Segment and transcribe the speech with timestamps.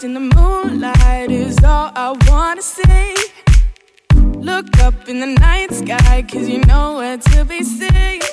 [0.00, 3.12] Lost in the moonlight is all I wanna see.
[4.40, 8.24] Look up in the night sky, cause you know where to be seen.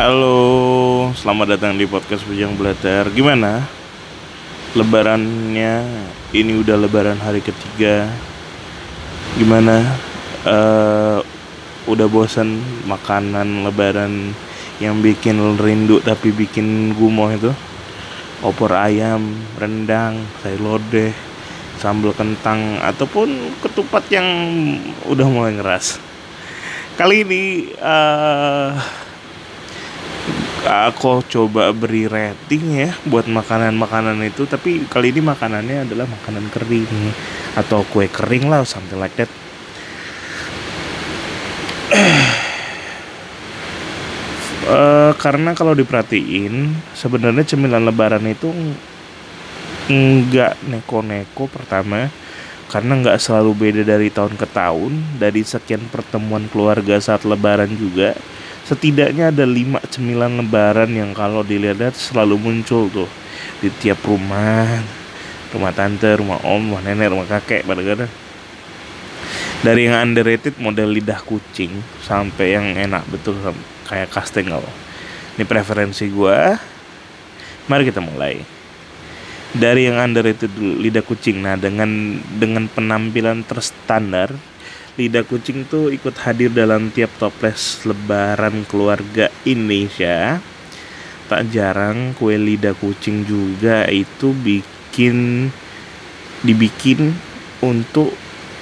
[0.00, 3.12] Halo, selamat datang di podcast Bujang Blatter.
[3.12, 3.68] Gimana?
[4.72, 5.84] Lebarannya
[6.32, 8.08] ini udah lebaran hari ketiga.
[9.36, 9.84] Gimana?
[10.48, 11.20] Eh,
[11.84, 12.56] udah bosan
[12.88, 14.32] makanan lebaran
[14.80, 17.52] yang bikin rindu tapi bikin gumoh itu?
[18.42, 21.10] Opor ayam, rendang, sayur lodeh,
[21.78, 24.26] sambal kentang ataupun ketupat yang
[25.06, 25.98] udah mulai ngeras.
[26.98, 28.74] Kali ini uh,
[30.66, 37.14] aku coba beri rating ya buat makanan-makanan itu, tapi kali ini makanannya adalah makanan kering
[37.54, 39.30] atau kue kering lah, something like that.
[44.68, 48.54] Uh, karena kalau diperhatiin sebenarnya cemilan lebaran itu
[49.90, 52.06] nggak neko-neko pertama
[52.70, 58.14] karena nggak selalu beda dari tahun ke tahun dari sekian pertemuan keluarga saat lebaran juga
[58.68, 63.10] setidaknya ada lima cemilan lebaran yang kalau dilihat selalu muncul tuh
[63.58, 64.84] di tiap rumah
[65.50, 68.12] rumah tante rumah om rumah nenek rumah kakek pada kadang
[69.64, 71.72] dari yang underrated model lidah kucing
[72.04, 73.34] sampai yang enak betul
[73.88, 74.62] kayak kastengel
[75.38, 76.38] ini preferensi gue
[77.70, 78.42] mari kita mulai.
[79.48, 81.40] Dari yang underrated dulu lidah kucing.
[81.40, 84.34] Nah dengan dengan penampilan terstandar
[84.98, 90.42] lidah kucing tuh ikut hadir dalam tiap toples lebaran keluarga Indonesia.
[91.30, 95.48] Tak jarang kue lidah kucing juga itu bikin
[96.42, 97.14] dibikin
[97.62, 98.10] untuk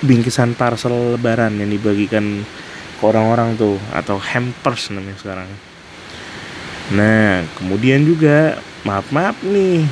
[0.04, 2.44] bingkisan parcel lebaran yang dibagikan
[3.00, 5.50] ke orang-orang tuh atau hampers namanya sekarang.
[6.94, 9.82] Nah, kemudian juga maaf-maaf nih.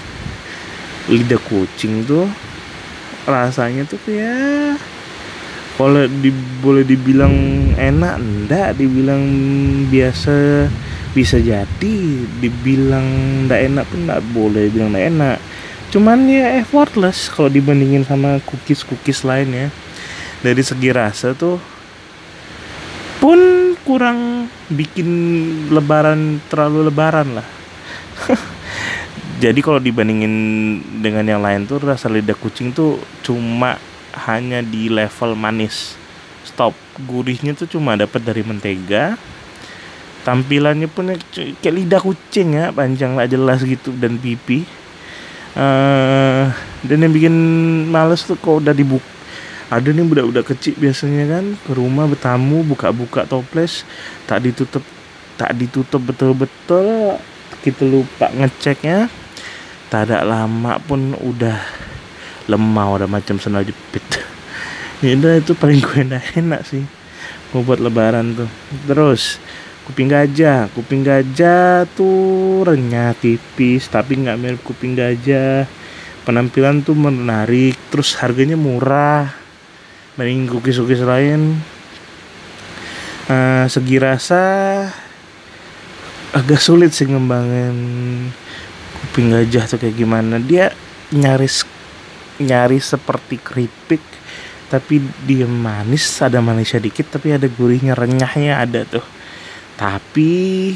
[1.10, 2.30] Lidah kucing tuh
[3.24, 4.76] rasanya tuh kayak
[5.74, 6.30] kalau di,
[6.62, 7.34] boleh dibilang
[7.74, 9.24] enak enggak dibilang
[9.90, 10.68] biasa
[11.16, 11.96] bisa jadi
[12.38, 13.06] dibilang
[13.46, 15.38] enggak enak pun enggak boleh bilang enggak enak
[15.90, 19.70] cuman ya effortless kalau dibandingin sama cookies cookies lainnya
[20.42, 21.58] dari segi rasa tuh
[23.18, 23.38] pun
[23.84, 25.08] kurang bikin
[25.68, 27.48] lebaran terlalu lebaran lah.
[29.44, 30.34] Jadi kalau dibandingin
[31.04, 33.76] dengan yang lain tuh rasa lidah kucing tuh cuma
[34.24, 36.00] hanya di level manis.
[36.48, 36.72] Stop.
[37.04, 39.20] Gurihnya tuh cuma dapat dari mentega.
[40.24, 44.64] Tampilannya pun kayak lidah kucing ya panjang lah jelas gitu dan pipi.
[45.54, 46.50] Uh,
[46.82, 47.34] dan yang bikin
[47.92, 49.13] males tuh kok udah dibuka
[49.72, 53.88] ada nih budak-budak kecil biasanya kan ke rumah bertamu buka-buka toples
[54.28, 54.84] tak ditutup
[55.40, 57.18] tak ditutup betul-betul
[57.64, 59.08] kita lupa ngeceknya.
[59.88, 61.58] Tak ada lama pun udah
[62.50, 64.04] lemah udah macam sendal jepit.
[65.04, 66.80] Ya itu paling gue enak, enak sih
[67.52, 68.48] mau buat lebaran tuh.
[68.88, 69.36] Terus
[69.84, 75.68] kuping gajah kuping gajah tuh renyah tipis tapi nggak mirip kuping gajah.
[76.24, 79.43] Penampilan tuh menarik terus harganya murah
[80.14, 81.58] banding cookies-cookies lain.
[83.24, 84.42] Uh, segi rasa
[86.36, 87.76] agak sulit sih ngembangin
[89.00, 90.38] kuping gajah tuh kayak gimana.
[90.38, 90.70] Dia
[91.10, 91.66] nyaris
[92.38, 94.02] nyaris seperti keripik
[94.70, 99.06] tapi dia manis ada manisnya dikit tapi ada gurihnya renyahnya ada tuh.
[99.74, 100.74] Tapi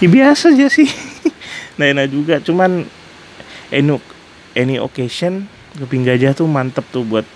[0.00, 0.88] ya biasa aja sih.
[1.76, 2.88] Nah enak juga cuman
[3.68, 3.92] any,
[4.56, 5.44] any occasion
[5.76, 7.28] kuping gajah tuh mantep tuh buat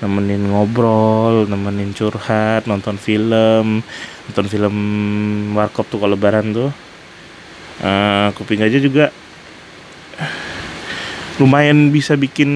[0.00, 3.80] nemenin ngobrol, nemenin curhat, nonton film,
[4.28, 4.76] nonton film
[5.56, 6.70] warkop tuh kalau lebaran tuh.
[7.76, 9.12] Uh, kuping aja juga
[11.36, 12.48] lumayan bisa bikin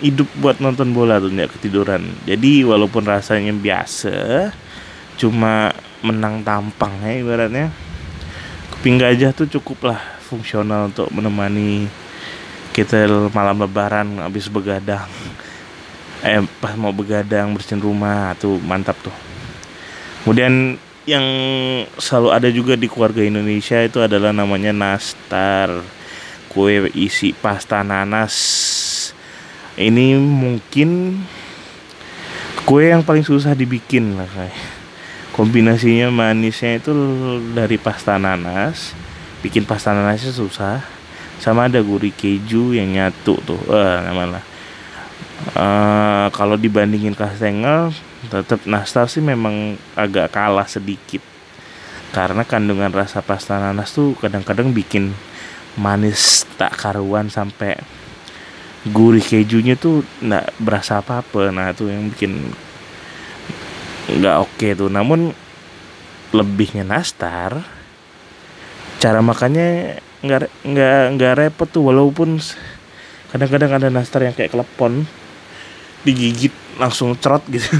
[0.00, 2.04] hidup buat nonton bola tuh nggak ketiduran.
[2.24, 4.50] Jadi walaupun rasanya biasa,
[5.20, 7.68] cuma menang tampang ya ibaratnya.
[8.76, 11.86] Kuping gajah tuh cukup lah fungsional untuk menemani
[12.72, 13.04] kita
[13.36, 15.06] malam lebaran habis begadang
[16.22, 19.14] eh pas mau begadang bersihin rumah tuh mantap tuh.
[20.22, 21.26] Kemudian yang
[21.98, 25.82] selalu ada juga di keluarga Indonesia itu adalah namanya nastar.
[26.46, 28.34] Kue isi pasta nanas.
[29.74, 31.18] Ini mungkin
[32.62, 34.54] kue yang paling susah dibikin lah kayak
[35.34, 36.92] kombinasinya manisnya itu
[37.50, 38.94] dari pasta nanas.
[39.42, 40.86] Bikin pasta nanasnya susah.
[41.42, 43.58] Sama ada gurih keju yang nyatu tuh.
[43.74, 44.51] Eh namanya
[45.56, 47.90] uh, kalau dibandingin kastengel
[48.30, 51.20] tetap nastar sih memang agak kalah sedikit.
[52.12, 55.16] Karena kandungan rasa pasta nanas tuh kadang-kadang bikin
[55.80, 57.80] manis tak karuan sampai
[58.92, 62.52] gurih kejunya tuh nggak berasa apa apa nah itu yang bikin
[64.12, 64.92] nggak oke okay tuh.
[64.92, 65.32] Namun
[66.36, 67.64] lebihnya nastar
[69.00, 71.88] cara makannya nggak nggak nggak repot tuh.
[71.88, 72.38] Walaupun
[73.32, 75.08] kadang-kadang ada nastar yang kayak klepon
[76.02, 77.78] digigit langsung cerot gitu.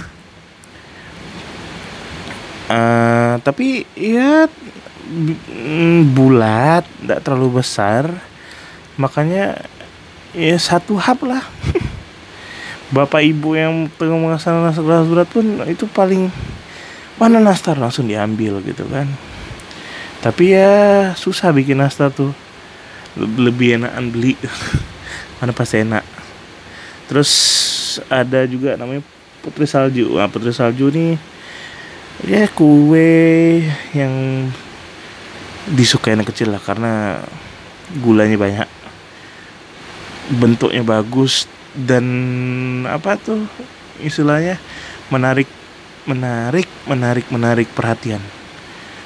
[2.70, 4.48] Uh, tapi ya
[6.14, 8.08] bulat tidak terlalu besar.
[8.96, 9.60] Makanya
[10.32, 11.42] ya satu hap lah.
[12.96, 16.28] Bapak ibu yang tengah mengasah nastar gelas berat pun itu paling
[17.16, 17.76] mana nastar?
[17.76, 19.08] Langsung diambil gitu kan.
[20.22, 20.72] Tapi ya
[21.18, 22.30] susah bikin nastar tuh.
[23.16, 24.38] Lebih enakan beli.
[25.42, 26.21] Mana pasti enak
[27.12, 29.04] terus ada juga namanya
[29.44, 30.16] putri salju.
[30.16, 31.20] Nah putri salju nih
[32.24, 33.60] ya kue
[33.92, 34.48] yang
[35.68, 37.20] disukai anak kecil lah karena
[38.00, 38.68] gulanya banyak
[40.40, 41.44] bentuknya bagus
[41.76, 42.08] dan
[42.88, 43.44] apa tuh
[44.00, 44.56] istilahnya
[45.12, 45.52] menarik
[46.08, 48.24] menarik menarik menarik perhatian.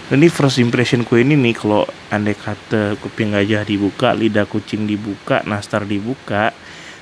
[0.06, 1.82] Dan ini first impression kue ini nih kalau
[2.14, 6.54] andai kata kuping gajah dibuka lidah kucing dibuka nastar dibuka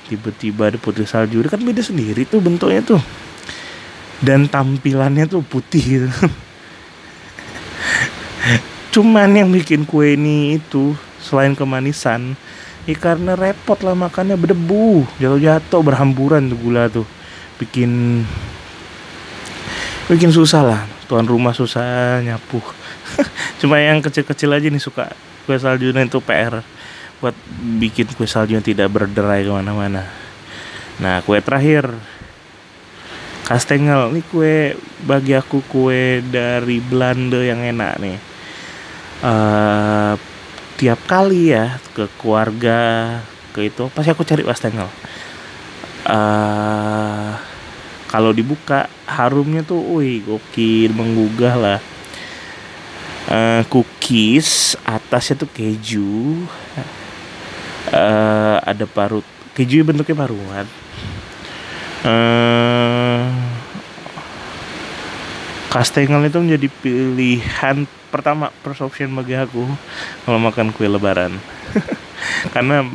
[0.05, 3.01] tiba-tiba ada putri salju kan beda sendiri tuh bentuknya tuh
[4.21, 6.09] dan tampilannya tuh putih gitu
[8.95, 12.37] cuman yang bikin kue ini itu selain kemanisan
[12.85, 17.07] Ya karena repot lah makannya berdebu, jatuh-jatuh berhamburan tuh gula tuh.
[17.57, 18.21] Bikin
[20.05, 20.81] bikin susah lah.
[21.09, 22.61] Tuan rumah susah nyapu.
[23.61, 25.09] Cuma yang kecil-kecil aja nih suka
[25.49, 26.61] kue saljunya itu PR
[27.25, 27.37] buat
[27.81, 30.05] bikin kue salju yang tidak berderai ke mana-mana.
[31.01, 31.89] Nah kue terakhir.
[33.49, 34.13] Kastengel.
[34.13, 38.17] Ini kue bagi aku kue dari Belanda yang enak nih.
[39.25, 40.13] Uh,
[40.77, 42.77] tiap kali ya ke keluarga
[43.55, 44.91] ke itu pasti aku cari wastengel
[46.05, 47.31] uh,
[48.11, 51.79] kalau dibuka harumnya tuh wih gokil menggugah lah.
[53.25, 56.45] Uh, cookies atasnya tuh keju
[57.91, 60.67] uh, ada parut keju bentuknya paruan.
[62.05, 63.25] Uh,
[65.73, 69.65] kastengel itu menjadi pilihan pertama first option bagi aku
[70.23, 71.35] kalau makan kue lebaran.
[72.53, 72.85] Karena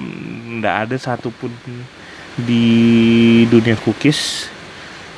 [0.60, 1.52] nggak ada satupun
[2.40, 2.64] di
[3.50, 4.48] dunia cookies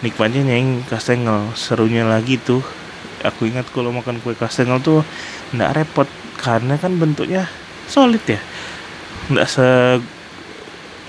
[0.02, 2.64] nikmatnya yang kastengel serunya lagi tuh
[3.22, 5.06] aku ingat kalau makan kue kastengel tuh
[5.54, 6.08] nggak repot
[6.42, 7.46] karena kan bentuknya
[7.86, 8.42] solid ya
[9.32, 9.68] nggak se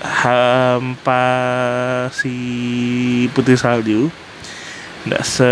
[0.04, 1.24] hampa
[2.12, 2.34] si
[3.32, 4.08] putih salju.
[5.04, 5.50] Nggak se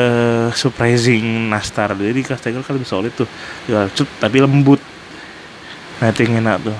[0.56, 1.92] surprising nastar.
[1.92, 3.28] Jadi kastengel kan lebih solid tuh.
[3.68, 4.80] Ya cut tapi lembut.
[6.02, 6.78] Yang enak tuh.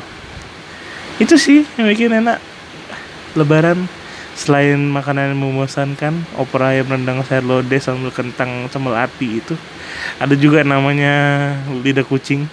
[1.21, 2.43] Itu sih yang bikin enak.
[3.39, 3.87] Lebaran
[4.33, 9.55] selain makanan yang memuasankan opor ayam rendang sayur lodeh sambil kentang sambal ati itu.
[10.19, 11.15] Ada juga namanya
[11.71, 12.49] lidah kucing.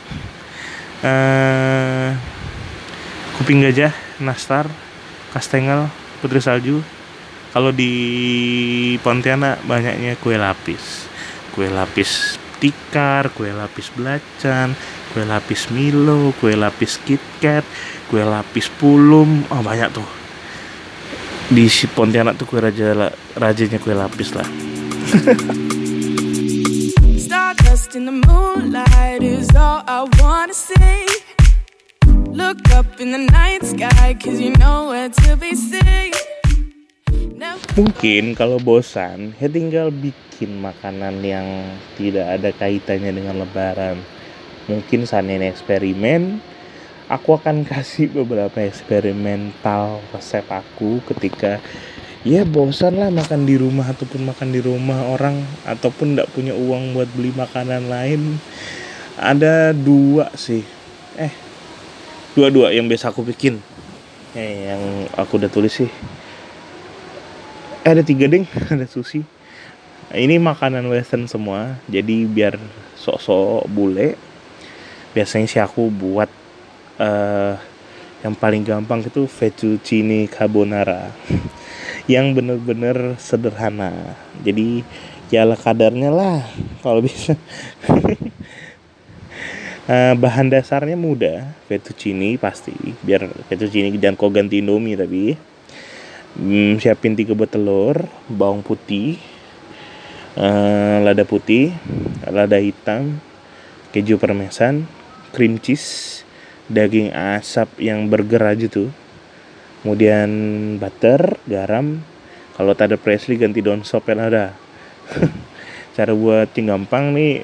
[0.99, 2.11] Uh,
[3.39, 4.67] kuping gajah nastar
[5.31, 5.87] kastengel
[6.19, 6.83] putri salju.
[7.55, 11.07] Kalau di Pontianak banyaknya kue lapis.
[11.55, 14.75] Kue lapis tikar kue lapis belacan
[15.15, 17.63] kue lapis Milo kue lapis KitKat
[18.11, 19.47] kue lapis pulum.
[19.49, 20.05] Oh banyak tuh.
[21.49, 21.65] Di
[21.95, 24.45] Pontianak tuh kue raja rajanya kue lapis lah.
[27.23, 30.98] Stardust in the moonlight is all I wanna see
[37.75, 41.43] Mungkin kalau bosan, ya tinggal bikin makanan yang
[41.99, 43.99] tidak ada kaitannya dengan lebaran.
[44.71, 46.39] Mungkin sanin eksperimen,
[47.11, 51.59] aku akan kasih beberapa eksperimental resep aku ketika
[52.23, 56.95] ya bosan lah makan di rumah ataupun makan di rumah orang ataupun tidak punya uang
[56.95, 58.39] buat beli makanan lain.
[59.19, 60.63] Ada dua sih.
[61.19, 61.48] Eh
[62.33, 63.61] dua-dua yang biasa aku bikin.
[64.37, 64.83] Eh yang
[65.17, 65.89] aku udah tulis sih.
[67.85, 68.45] Eh, ada tiga ding.
[68.73, 69.25] Ada sushi.
[70.09, 71.77] Ini makanan western semua.
[71.89, 72.57] Jadi biar
[72.97, 74.17] sok-sok bule
[75.09, 76.29] biasanya sih aku buat
[77.01, 77.57] uh,
[78.21, 81.09] yang paling gampang itu fettuccine carbonara.
[82.09, 84.17] Yang bener-bener sederhana.
[84.41, 84.81] Jadi
[85.29, 86.41] ya kadarnya lah
[86.81, 87.37] kalau bisa
[89.89, 95.33] uh, bahan dasarnya mudah fettuccine pasti biar fettuccine dan kau ganti indomie tapi
[96.37, 99.17] hmm, siapin tiga buah telur bawang putih
[100.37, 101.73] uh, lada putih
[102.29, 103.17] lada hitam
[103.89, 104.85] keju parmesan
[105.33, 106.21] cream cheese
[106.69, 108.93] daging asap yang burger aja tuh.
[109.81, 110.29] Kemudian
[110.77, 112.05] butter garam.
[112.53, 114.53] Kalau tak ada Presley ganti daun sop ada
[115.95, 117.43] cara buat yang gampang nih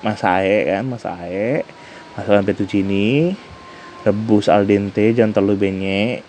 [0.00, 1.62] masak air kan masak air
[2.16, 3.36] masukkan fettuccine
[4.04, 6.24] rebus al dente jangan terlalu banyak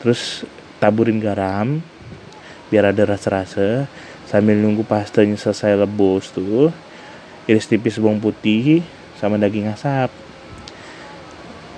[0.00, 1.82] terus taburin garam
[2.68, 3.88] biar ada rasa-rasa.
[4.28, 6.68] Sambil nunggu pastanya selesai rebus tuh
[7.48, 8.84] iris tipis bawang putih
[9.16, 10.12] sama daging asap.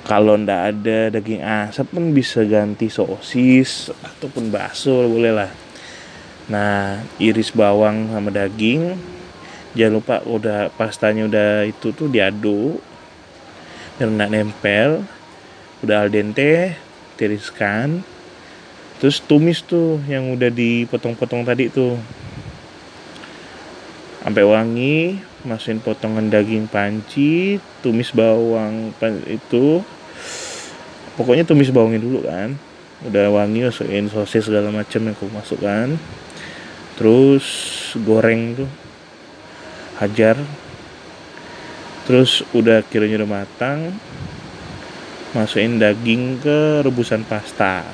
[0.02, 5.50] Kalau ndak ada daging asap pun bisa ganti sosis ataupun bakso boleh lah.
[6.50, 8.98] Nah iris bawang sama daging
[9.76, 12.82] jangan lupa udah pastanya udah itu tuh diaduk
[14.00, 15.04] biar nggak nempel.
[15.84, 16.72] Udah al dente
[17.20, 18.00] tiriskan.
[18.96, 22.00] Terus tumis tuh yang udah dipotong-potong tadi tuh.
[24.24, 28.96] Sampai wangi masukin potongan daging panci tumis bawang
[29.28, 29.84] itu.
[31.20, 32.56] Pokoknya tumis bawangnya dulu kan.
[33.04, 35.92] Udah wangi masukin sosis segala macam yang aku masukkan.
[36.96, 37.44] Terus
[38.00, 38.89] goreng tuh
[40.00, 40.36] hajar.
[42.08, 43.94] Terus udah kiranya udah matang
[45.30, 47.86] masukin daging ke rebusan pasta.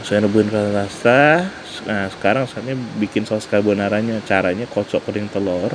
[0.00, 1.46] Masukin rebusan pasta
[1.86, 4.24] nah sekarang saatnya bikin saus carbonaranya.
[4.24, 5.70] Caranya kocok kuning telur.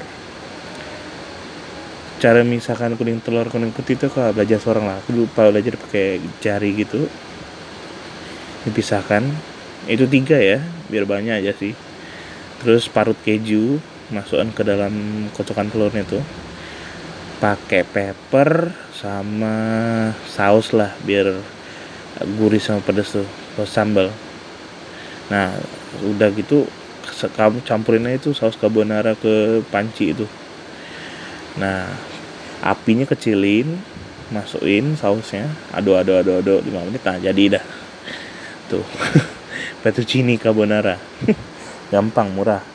[2.20, 6.20] Cara misalkan kuning telur kuning putih itu kalau belajar seorang lah aku lupa belajar pakai
[6.42, 7.06] jari gitu
[8.68, 9.24] dipisahkan.
[9.88, 10.60] Itu tiga ya
[10.90, 11.74] biar banyak aja sih.
[12.62, 14.94] Terus parut keju masukkan ke dalam
[15.32, 16.24] kocokan telurnya tuh
[17.42, 19.56] pakai pepper sama
[20.30, 21.42] saus lah biar
[22.38, 23.26] gurih sama pedas tuh
[23.58, 24.14] saus sambal.
[25.34, 25.58] Nah
[26.06, 26.70] udah gitu
[27.34, 30.30] kamu campurin aja tuh saus carbonara ke panci itu.
[31.58, 31.90] Nah
[32.62, 33.74] apinya kecilin
[34.30, 37.66] masukin sausnya aduk aduk aduk aduk 5 menit nah jadi dah.
[38.70, 38.86] Tuh
[39.82, 41.02] fettuccine carbonara.
[41.92, 42.71] Gampang murah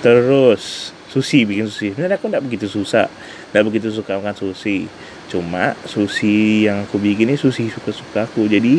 [0.00, 1.92] terus sushi bikin sushi.
[1.92, 3.06] Sebenarnya aku tidak begitu susah
[3.50, 4.86] tidak begitu suka makan sushi.
[5.26, 8.46] Cuma sushi yang aku bikin ini sushi suka suka aku.
[8.46, 8.78] Jadi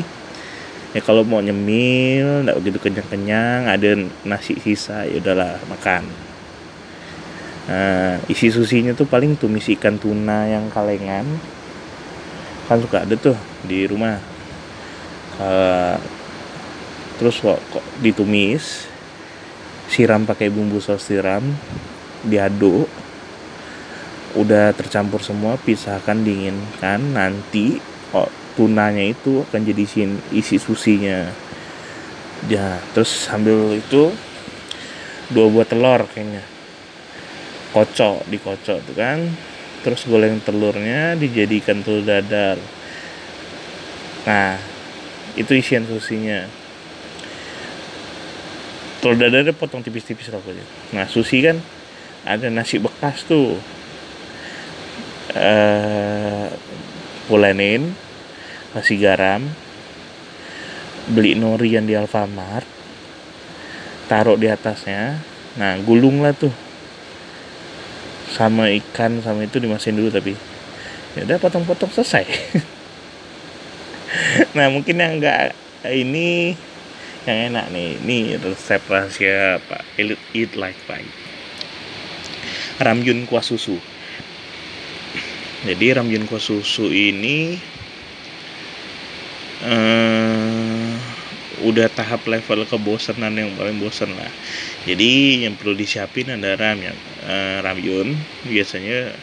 [0.92, 3.90] ya kalau mau nyemil tidak begitu kenyang kenyang ada
[4.24, 6.08] nasi sisa ya udahlah makan.
[7.72, 11.24] Nah, isi susinya tuh paling tumis ikan tuna yang kalengan.
[12.68, 14.18] Kan suka ada tuh di rumah.
[15.40, 15.96] Uh,
[17.16, 18.91] terus kok, kok ditumis,
[19.92, 21.44] siram pakai bumbu saus tiram,
[22.24, 22.88] diaduk.
[24.40, 27.04] Udah tercampur semua, pisahkan dinginkan.
[27.12, 27.84] Nanti
[28.16, 29.84] kok tunanya itu akan jadi
[30.32, 31.28] isi susinya.
[32.48, 34.16] Ya, terus sambil itu
[35.32, 36.44] dua buah telur kayaknya
[37.72, 39.20] kocok dikocok tuh kan
[39.82, 42.60] terus goreng telurnya dijadikan telur dadar
[44.28, 44.60] nah
[45.40, 46.46] itu isian susinya
[49.02, 51.58] telur dadarnya potong tipis-tipis lah pokoknya nah susi kan
[52.26, 53.58] ada nasi bekas tuh.
[55.32, 56.52] Uh,
[57.32, 57.96] pulenin
[58.76, 59.48] kasih garam
[61.08, 62.68] beli nori yang di Alfamart
[64.12, 65.24] taruh di atasnya.
[65.56, 66.54] Nah gulung lah tuh.
[68.32, 70.36] Sama ikan sama itu dimasin dulu tapi
[71.16, 72.26] ya udah potong-potong selesai.
[74.52, 75.56] Nah mungkin yang enggak
[75.88, 76.60] ini
[77.30, 81.06] yang enak nih ini resep rahasia Pak Elite Eat Like Pie.
[82.82, 83.78] Ramyun kuah susu.
[85.62, 87.62] Jadi ramyun kuah susu ini
[89.62, 90.94] uh,
[91.62, 94.34] udah tahap level kebosanan yang paling bosan lah.
[94.90, 96.98] Jadi yang perlu disiapin ada ram yang
[97.30, 98.18] uh, ramyun.
[98.50, 99.14] Biasanya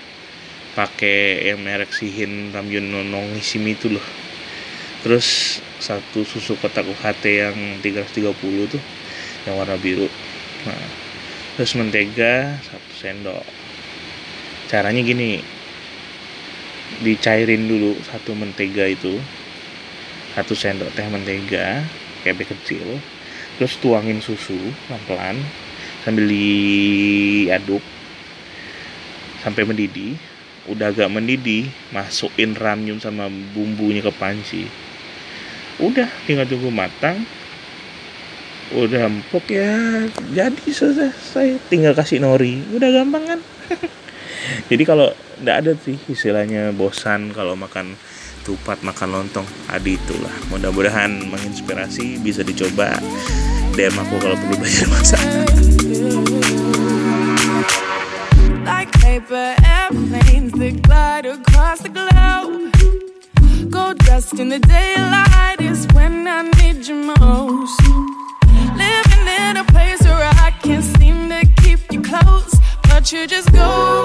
[0.78, 4.27] pakai yang merek sihin ramyun nonong isimi itu loh
[5.04, 8.34] terus satu susu kotak UHT yang 330
[8.72, 8.82] tuh
[9.46, 10.10] yang warna biru.
[10.66, 11.08] Nah
[11.58, 13.44] terus mentega satu sendok.
[14.70, 15.42] Caranya gini
[17.02, 19.18] dicairin dulu satu mentega itu
[20.38, 21.82] satu sendok teh mentega
[22.22, 23.02] kayak kecil
[23.58, 25.42] terus tuangin susu pelan-pelan
[26.06, 27.82] sambil diaduk
[29.42, 30.14] sampai mendidih
[30.68, 34.68] udah agak mendidih masukin ramyun sama bumbunya ke panci.
[35.80, 37.24] Udah tinggal tunggu matang.
[38.76, 41.72] Udah empuk ya jadi selesai.
[41.72, 42.60] Tinggal kasih nori.
[42.76, 43.40] Udah gampang kan?
[44.68, 45.08] Jadi kalau
[45.40, 47.96] nggak ada sih istilahnya bosan kalau makan
[48.44, 49.48] tupat makan lontong.
[49.72, 50.32] Adi itulah.
[50.52, 52.92] Mudah-mudahan menginspirasi bisa dicoba.
[53.72, 55.22] DM aku kalau perlu belajar masak
[59.00, 63.70] Paper airplanes that glide across the globe.
[63.70, 67.80] Gold dust in the daylight is when I need you most.
[68.76, 73.52] Living in a place where I can't seem to keep you close, but you just
[73.52, 73.97] go.